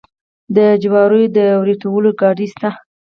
د 0.55 0.57
جوارو 0.81 1.21
د 1.37 1.39
وریتولو 1.61 2.09
ګاډۍ 2.19 2.47
شته. 2.53 2.69